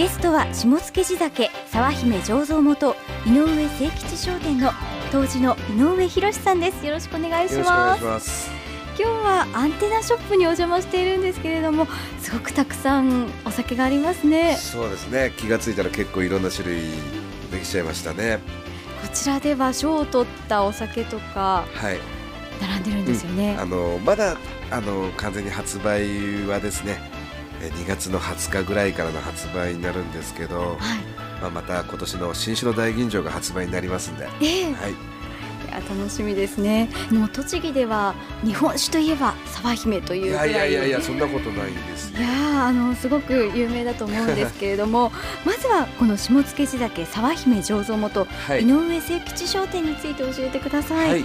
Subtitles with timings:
[0.00, 4.70] ゲストは下野地酒沢姫醸造元井上清吉商店の
[5.12, 6.86] 当時の井上博さんです。
[6.86, 8.50] よろしくお願いします。
[8.98, 11.86] 今日はアンテナショップにお邪魔しているんですけれども
[12.18, 14.56] すごくたくさんお酒がありますね。
[14.56, 15.34] そうですね。
[15.36, 16.80] 気がついたら結構いろんな種類
[17.52, 18.38] できちゃいましたね。
[19.02, 21.66] こちらでは賞を取ったお酒とか
[22.58, 24.38] 並んでるんですよね、うん、あのまだ
[24.70, 27.09] あの完全に発売はですね
[27.60, 30.78] 2月の20日ぐらいからの発売になるんですけど、はい、
[31.40, 35.20] まあ、また今年の新種の大吟醸が発売になりますんで、えー、はい。
[35.70, 36.90] や楽しみですね。
[37.10, 40.30] もう栃木では日本酒といえば沢姫というい。
[40.30, 45.12] やいやいやいやそんなことないんです、ね、いやあのすごく有名だと思うんですけれども
[45.44, 51.24] まずはこの下野地酒沢姫醸造元、はい、井上清吉商店について教えてください、はい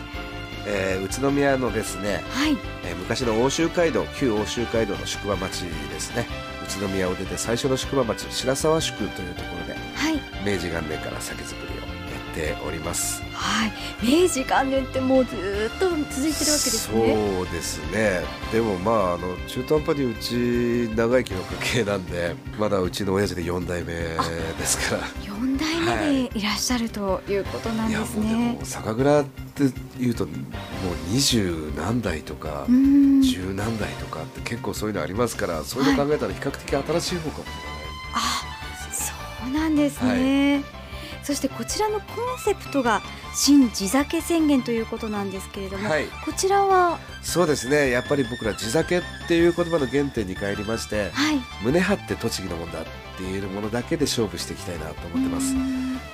[0.68, 6.28] えー、宇都宮のですね、はいえー、昔の奥州街道旧奥州街道の宿場町ですね
[6.68, 10.16] 宇都宮を出て最初の宿場町白沢宿というところで、はい、
[10.46, 11.76] 明治元年から酒造り
[12.36, 13.24] ております。
[13.32, 13.72] はい、
[14.04, 17.16] 明治元年ってもうずっと続いてるわけですね。
[17.16, 18.22] そうですね。
[18.52, 24.18] でもまああの中途半端にうち長生きの家系なんで、まだうちの親父で四代目で
[24.66, 25.04] すから。
[25.26, 28.26] 四代目でいらっしゃるということなんですね。
[28.26, 29.26] はい、いやもうでも酒蔵
[29.56, 30.36] っていうともう
[31.08, 37.82] 二十何代とか十何代とかって結構そういうのありますから、そういうの考えたら比較的新しい方かもしれない。
[38.14, 38.44] あ、
[38.92, 40.56] そうなんですね。
[40.56, 40.85] はい
[41.26, 43.02] そしてこちらのコンセプトが
[43.34, 47.00] 新地酒宣言ということなんですけれども、はい、こちらは？
[47.24, 47.90] そうですね。
[47.90, 52.86] やっぱり僕ら地酒っていう言葉の原点に帰りまして、はい、胸張って栃木のもんだっ
[53.18, 55.56] ていうものだけで勝負していきたいなと思ってます。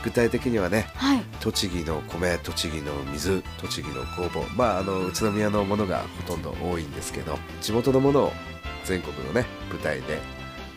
[0.03, 8.31] 具体的にはね、はい、栃木の米栃木の水栃木の工房まああの宇都宮のものがほとんど多いんですけど地元のものを
[8.83, 10.19] 全国のね舞台で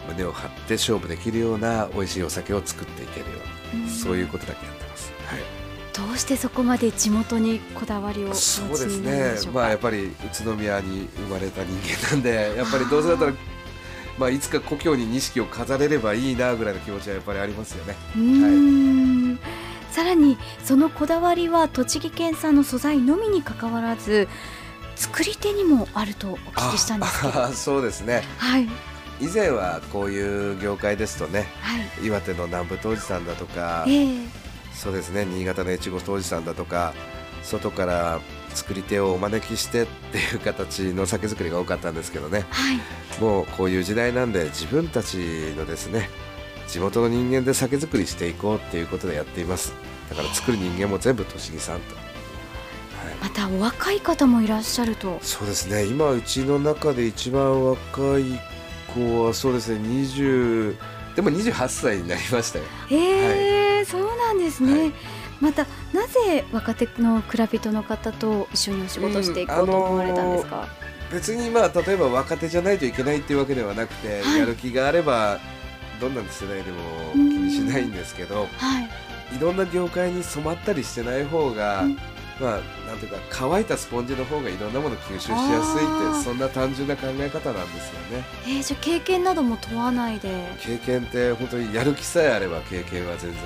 [0.09, 3.33] 胸を張って勝負できるような美味しいお酒を作っていけるよ
[3.75, 5.13] うな、うそういうことだけやってます。
[5.27, 5.65] はい。
[5.95, 10.13] どうしてそこまで地元にこだわりをそうですね、まあ、やっぱり宇
[10.45, 13.33] 都宮に生まれた人間なんでやっぱりどうせだったら
[14.19, 17.97] まあ、いつか故郷に錦を飾れればいいなぐらいの気持ちはやっぱりありますよね。
[18.15, 19.39] は
[19.91, 24.29] い、さらにそのこだわりは栃木県産の素材のみにかかわらず
[24.95, 27.53] 作り手にもあるとお聞きしたんですけど。
[27.53, 28.69] そうですね、はい、
[29.21, 34.29] 以前はこういう業界ですとね、はい、岩手の南部杜氏さんだとか、えー、
[34.73, 36.95] そうですね新潟の越後杜氏さんだとか
[37.43, 38.21] 外から
[38.51, 42.79] 作り手をお招きしてっていう形の酒造りが多かったんですけどね、はい、
[43.21, 45.17] もうこういう時代なんで自分たち
[45.57, 46.09] のですね
[46.67, 49.75] 地元の人間で酒造りしていこうっていうことでやっています。
[50.09, 51.95] だから作る人間も全部栃木さんと。
[53.21, 55.19] またお若い方もいらっしゃると。
[55.23, 58.41] そうですね今うちの中で一番若い
[58.95, 60.77] 子はそうですね20
[61.17, 62.65] でも28歳になりましたよ。
[62.89, 64.79] へえ、はい、そうなんですね。
[64.79, 64.93] はい、
[65.41, 75.39] またなぜ若手の蔵人の方と一緒にお仕事していこうと思われたんですか、うんあのー、別にまあ例えば若手じゃないといけないっていうわけではなくて、はい、やる気があれば
[76.01, 76.79] どんな世代でも
[77.13, 81.99] 気にしないんですけど、はい、いろんな業界に染まったりしてない方が、うん
[82.41, 88.25] まあ、なんていうか乾いたスポンジの方がいろんなもの吸収しやすいってそんな単純な考え方なんですよね。
[88.45, 93.41] えー、じゃあ経験なども問わないで経験って本当にやる気さえあれば経験は全然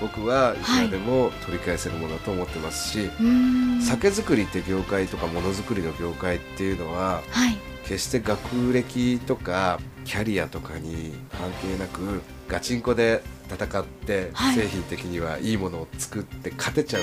[0.00, 17.02] 僕はいくらでも取り返せるものだと思ってますし、はい、酒造りって業界とかものづくりの業界っていうのは、はい、決して学歴とかキャリアとかに関係なくガチンコで戦って製品的にはいいものを作って勝てちゃう。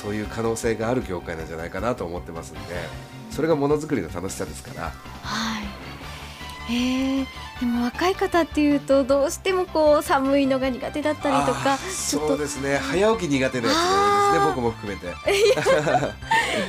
[0.00, 2.60] そういう可能性がある業界なんじゃないかなと思ってますんで
[3.30, 4.92] それがものづくりの楽しさですから。
[5.22, 5.64] はい。
[6.72, 7.26] えー、
[7.60, 12.78] でも若い方っていうとどうしてもこう寒いのが苦手だったりとかそうですね。
[12.78, 14.46] 早起き苦手なやつが多いですね。
[14.46, 15.14] 僕も含めて、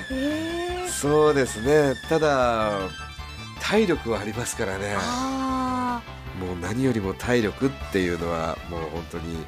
[0.11, 1.95] えー、そうですね。
[2.09, 2.71] ただ
[3.59, 4.95] 体力はありますからね。
[6.39, 9.45] もう何よりも体力っていうのはもう本当に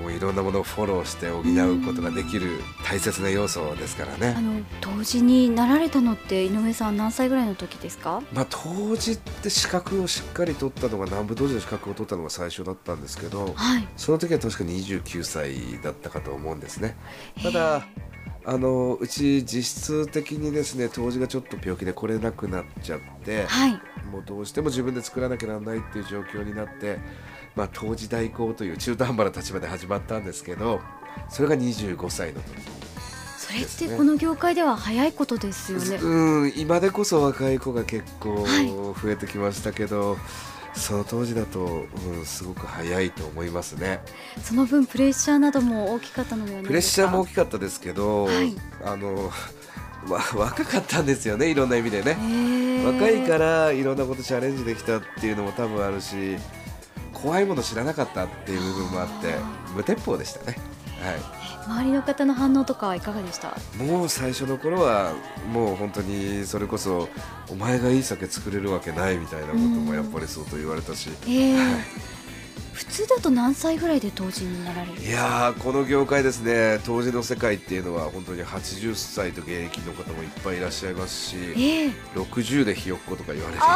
[0.00, 4.34] もういろんなものをフォローして補うことができる大切な要素ですからね。
[4.36, 8.22] あの当時になられたのって井上さん何歳ぐらいの時ですか？
[8.32, 16.96] まあ当時って資格をしっかり取ったのが南部当時の資格を取ったのが最初だったんですけど、はい、その時は確か29歳だったかと思うんですね。
[17.42, 17.86] ただ。
[18.46, 23.78] あのうち実質的にですね当時がちょっと病気で来れなくなっちゃって、はい、
[24.10, 26.98] もうどうしても自分で作らなきゃならないっていう状況になって
[27.56, 30.80] まあ、当時代行という中途半端な立場で始まったんですけど
[31.28, 32.62] それが25歳の時、ね、
[33.36, 35.96] それってこの業界では早いことですよね。
[35.96, 38.46] うん今でこそ若い子が結構
[39.02, 40.16] 増えてきましたけど、は
[40.76, 44.00] い、その当時だと、うん、すごく早いと思いますね。
[44.40, 48.54] その分プレッシャーなども大きかったのではプレッシャーも大きかったですけど、はい、
[48.84, 49.32] あの
[50.08, 52.16] わ若かったんですよねいろんな意味でね
[52.84, 56.36] 若いからいろんなことチャレンジできたっていうのも多分あるし
[57.12, 59.34] 怖いもの知らなかったっていう部分もあって
[59.74, 60.56] 無鉄砲でしたね。
[61.02, 61.40] はい。
[61.66, 63.54] 周りの方の反応とかはいかがでした？
[63.76, 65.12] もう最初の頃は
[65.52, 67.08] もう本当にそれこそ
[67.50, 71.10] お前がいい酒作れるわけないみたいなこともやっぱり相当言われたし、
[72.80, 75.02] 普通だと何歳ぐらいで当時になられる？
[75.02, 76.80] いやこの業界ですね。
[76.86, 83.66] 当時の世界っていうのは本当に80歳と現役の方もいっぱいいらっしゃいますし、えー、60でひよっことか言われるよ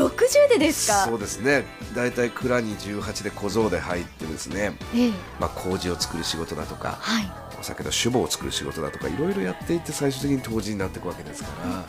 [0.00, 0.08] うな。
[0.08, 1.04] 60でですか？
[1.04, 1.64] そうですね。
[1.94, 7.30] 大体蔵に18で小僧で入ってですね、えー、まあ、麹を作る仕事だとか、はい、
[7.60, 11.84] お酒の酒母を作る仕事だとかいろいろやっていって最終的に杜氏になっていくわけですから。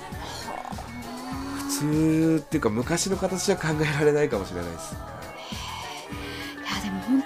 [1.70, 4.96] 普通っていうか昔の形は考えられないかもしれないです。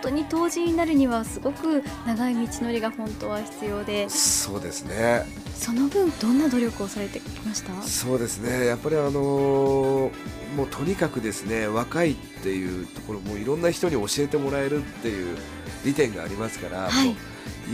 [0.09, 4.09] 本当に当時になるにはすごく長い道のりが本当は必要で。
[4.09, 5.23] そうですね。
[5.53, 7.79] その分どんな努力をされてきました？
[7.83, 8.65] そうですね。
[8.65, 10.11] やっぱりあのー、
[10.55, 15.37] もうとにかくですね若いっていうところもいろんな人に教えてもらえるっていう
[15.85, 17.11] 利点がありますから、はい、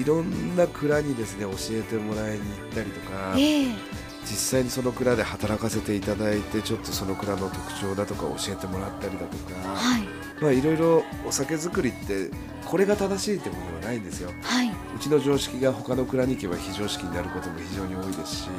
[0.01, 3.75] いろんな蔵にですね教えてもらいに行ったりとか、えー
[4.27, 12.29] 実際にその蔵で働かせていただいてちょっとその蔵の特徴だとか教えてもらったりだとか、はいまあ、いろいろお酒造りって
[12.65, 18.49] これが正しいってものはないんですよ、はい、うちの常識が他の蔵に行けば非常識になることも非常に多いですし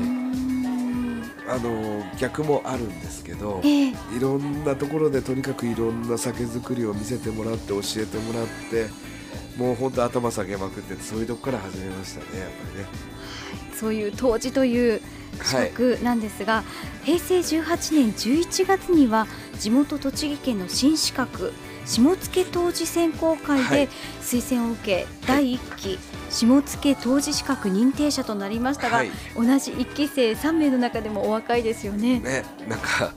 [1.49, 8.89] あの逆もあるんですけど、えー、いろんなところでとにかくいろんな酒造りを見せてもらって教えてもらって
[9.57, 12.85] もう本当頭下げまくってそういうとこから始めましたねやっぱりね。
[12.85, 12.89] は
[13.73, 15.01] い、そういう当時という
[15.43, 16.65] 資格なんですが、は
[17.05, 19.27] い、平成18年11月には
[19.59, 21.53] 地元栃木県の新資格
[21.87, 22.17] 下野
[22.53, 23.89] 当時選考会で
[24.21, 25.99] 推薦を受け、はい、第1期
[26.29, 26.63] 下野
[26.97, 32.19] 当時資格認定者となりましたが、はい、同じ1期生3名の中でもお若いですよね。
[32.21, 33.13] ねなんか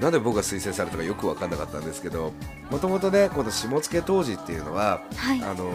[0.00, 2.32] なんで僕が推薦されたかよく分かんなかったんですけど
[2.70, 5.70] もともとねこの下野当時っていうのは、はい、あの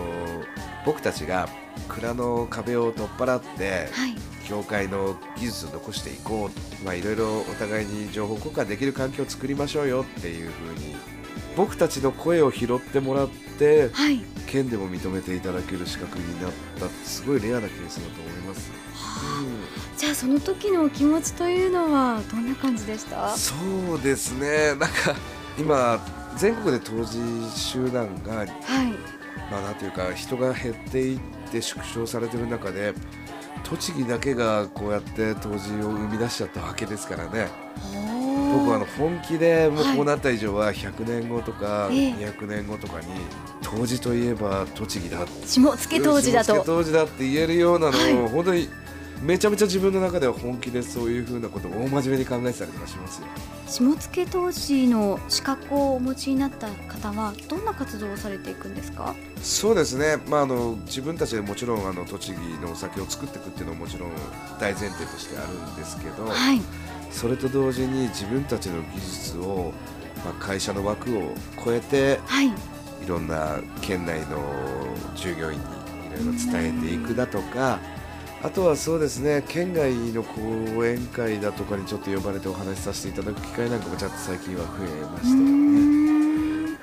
[0.86, 1.48] 僕たちが
[1.88, 4.16] 蔵の壁を取っ払って、はい、
[4.50, 6.50] 業界の技術を残していこ
[6.82, 10.96] う、まあ、いろいろお互いに情報交換できる環境を作りましょうよっていうふうに
[11.60, 18.72] 僕たちの声を拾ってもらって、はい、県でも認めていただける資格になったすごいレアなケースだと思います。
[18.94, 23.36] はあ、うん、じゃあその時のお気持ちというのはどんな感じでした？
[23.36, 23.54] そ
[23.94, 24.70] うですね。
[24.70, 24.88] なんか
[25.60, 26.00] 今
[26.38, 27.20] 全国で当時
[27.54, 28.48] 集団が、はい、
[29.52, 31.20] まあなんていうか人が減っていっ
[31.52, 32.94] て縮小されてる中で
[33.66, 37.50] 栃木だけがこうやって杜氏を生み出しちゃったわけですからね。
[37.84, 38.09] 僕はあ
[38.50, 43.08] の本気でもうこうなった以上は100年後とか200年後とかに
[43.62, 46.54] 杜氏といえば栃木だ下野杜氏だと。
[46.54, 48.70] 下野杜氏だって言えるようなのを本当に
[49.22, 53.28] めちゃめちゃ自分の中では本気でそういうふうなことを大真面目に考えてたりとかしますよ。
[53.68, 59.14] 下野当時の資格をお持ちになった方はどんな活動をされていくんですか？
[59.44, 64.12] そうですね、まあ、あの自分たちでもちろんあの栃木のお酒を作っていくっていうのはもちろん
[64.60, 66.62] 大前提としてあるんですけど、はい、
[67.10, 69.74] それと同時に自分たちの技術を、
[70.24, 71.34] まあ、会社の枠を
[71.64, 72.52] 超えて、はい、い
[73.08, 74.38] ろんな県内の
[75.16, 75.70] 従業員にい
[76.16, 77.80] ろいろ伝えていくだとか、
[78.42, 86.09] あとはそうですね県外の講演会だとかにちょっと呼ばれてお話しさせていただく機会なんかもちょっと最近は増えましたよね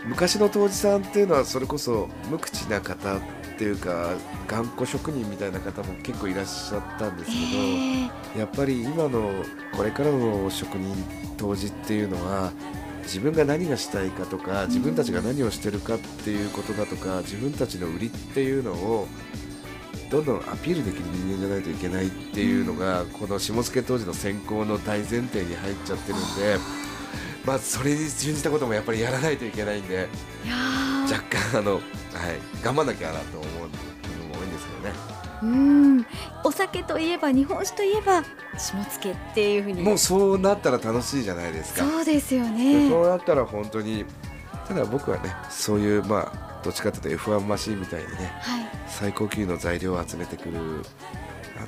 [0.06, 3.20] 昔の杜氏さんっていうのはそれこそ無口な方っ
[3.58, 4.14] ていうか
[4.46, 8.36] 頑固職人みたいな方も結構いらっしゃったんですけど、え。
[8.36, 9.32] ー、やっぱり今の
[9.74, 10.94] これからの職人
[11.36, 12.52] 杜氏っていうのは
[13.02, 19.08] 自分が何がしたいかとか自分たちが何をしてるかっていうことだとか自分たちの売りっていうのを
[20.10, 26.58] どんどんアピールできる人間じゃないといけないっていうのが、この下野当時の選考の大前提に入っちゃってるんで、
[27.46, 30.08] まあ、それに準じたこともやっぱりやらないといけないんで
[31.04, 31.22] 若
[31.52, 31.82] 干あの、はい、
[32.62, 35.16] 頑張んなきゃなと思う部分も多いんですけどね。
[35.42, 36.06] うん。
[36.42, 38.24] お酒といえば日本酒といえば
[38.58, 39.82] 下野っていうふうに。
[39.82, 41.84] もうそうなったら楽しいじゃないですか。
[41.84, 42.88] そうですよね。
[42.88, 44.04] そうなったら本当に
[44.66, 50.82] ただ僕はねそういうまあどっちかというと F1 マシンみたいにね、はい、最高級の材料を集めてくる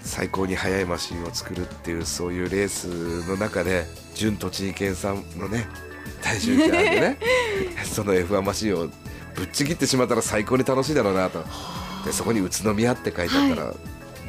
[0.02, 5.66] 最高に速いマシンを作るっていうそういうレースの中で純栃木県産のね
[6.22, 7.18] 体重計でね。
[7.84, 8.88] その F1 マシンを
[9.34, 11.44] ぶっちぎってしまったら最高に楽しいだろうなと。
[12.04, 13.74] でそこに宇都宮って書いてあったら、は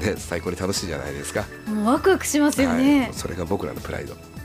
[0.01, 1.45] い、ね、最高に楽しいじゃないですか。
[1.67, 4.13] もうワクワクしますよね、はい、それが僕らのプライド。
[4.13, 4.38] うん